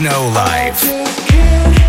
No 0.00 0.30
Life. 0.30 1.79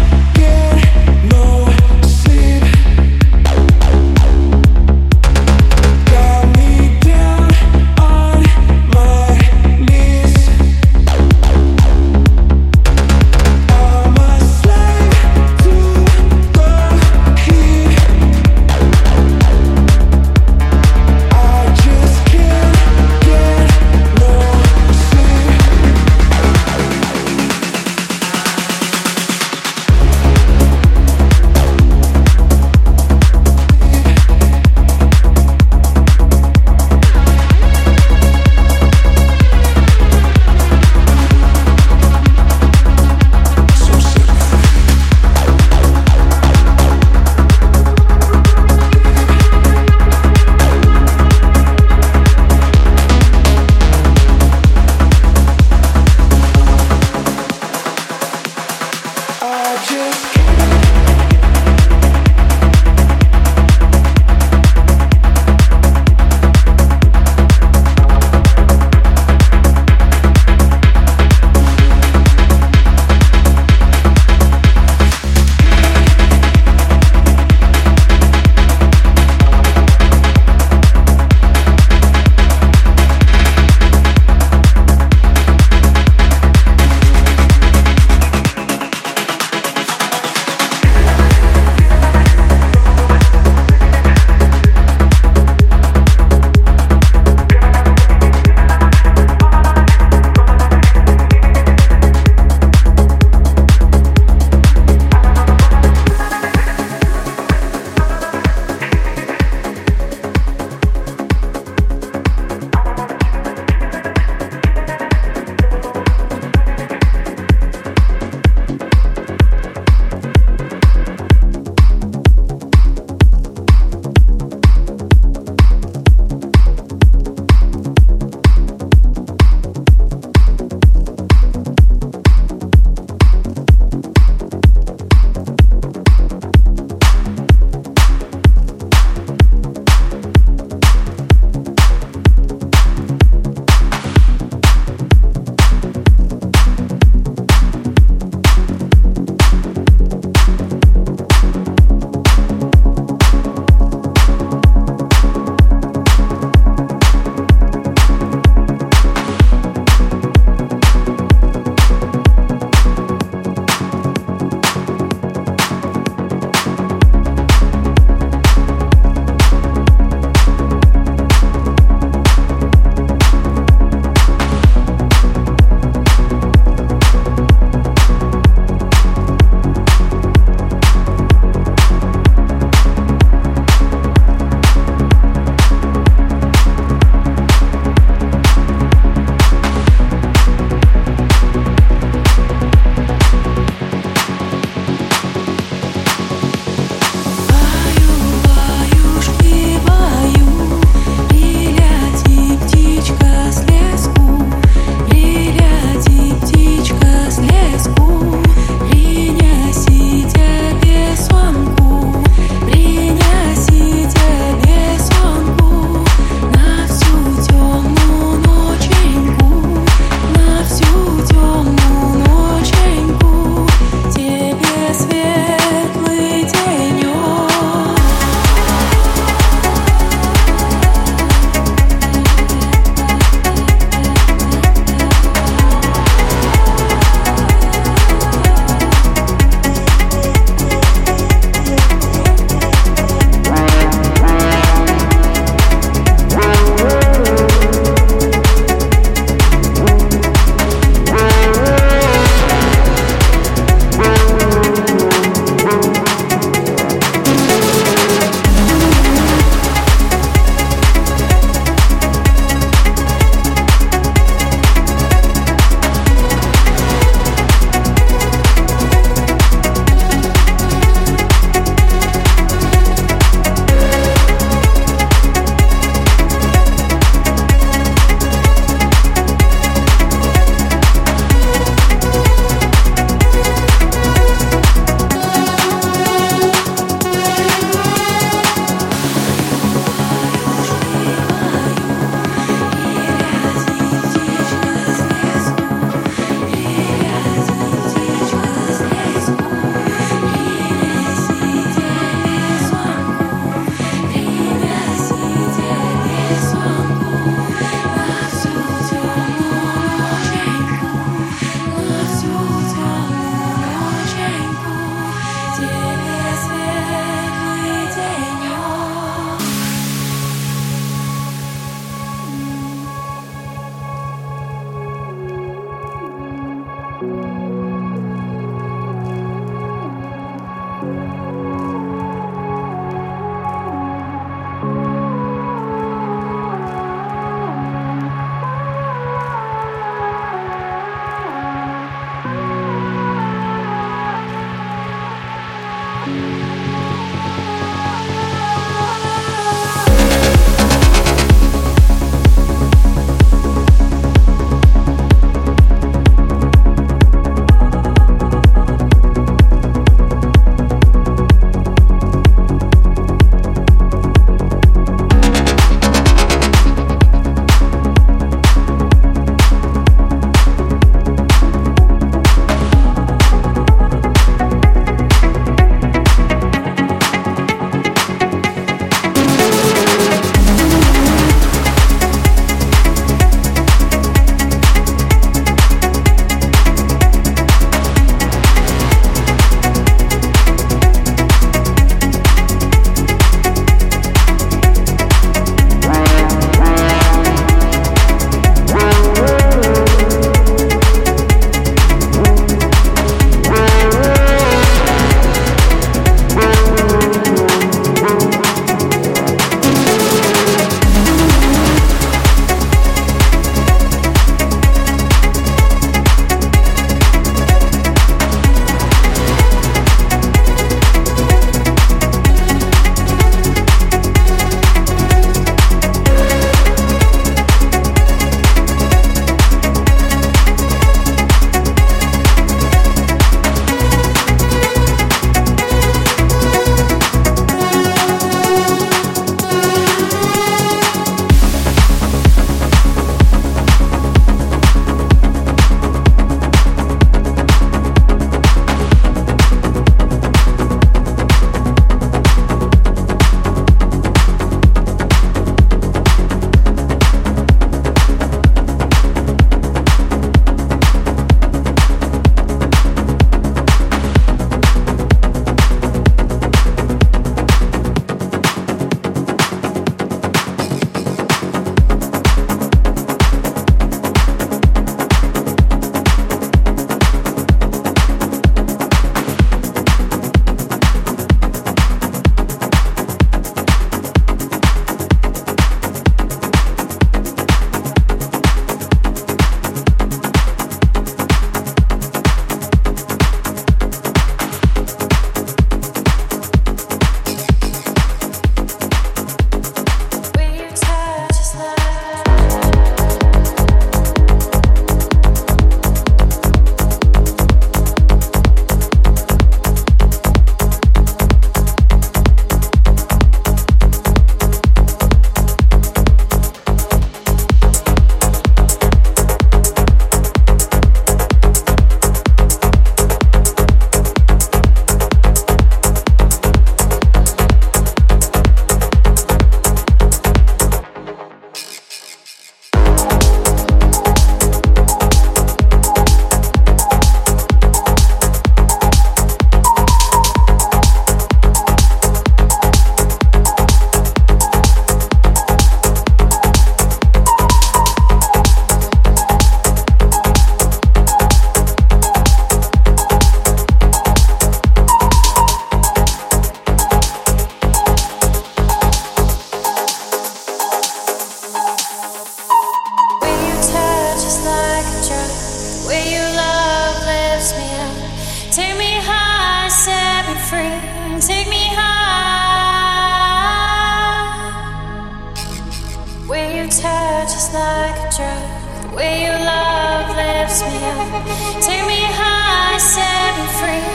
Take 581.12 581.86
me 581.88 582.00
high, 582.08 582.78
set 582.78 583.36
me 583.38 583.46
free. 583.60 583.91